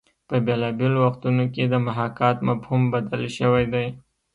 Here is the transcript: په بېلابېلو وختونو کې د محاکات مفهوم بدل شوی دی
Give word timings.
په 0.27 0.35
بېلابېلو 0.45 0.97
وختونو 1.07 1.43
کې 1.53 1.63
د 1.67 1.73
محاکات 1.85 2.37
مفهوم 2.47 2.81
بدل 2.93 3.23
شوی 3.37 3.65
دی 3.73 3.87